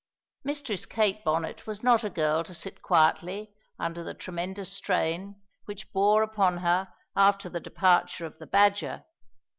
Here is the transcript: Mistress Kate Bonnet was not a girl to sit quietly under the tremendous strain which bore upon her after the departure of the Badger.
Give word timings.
Mistress 0.43 0.87
Kate 0.87 1.23
Bonnet 1.23 1.67
was 1.67 1.83
not 1.83 2.03
a 2.03 2.09
girl 2.09 2.43
to 2.45 2.55
sit 2.55 2.81
quietly 2.81 3.53
under 3.77 4.03
the 4.03 4.15
tremendous 4.15 4.73
strain 4.73 5.39
which 5.65 5.93
bore 5.93 6.23
upon 6.23 6.57
her 6.57 6.91
after 7.15 7.49
the 7.49 7.59
departure 7.59 8.25
of 8.25 8.39
the 8.39 8.47
Badger. 8.47 9.03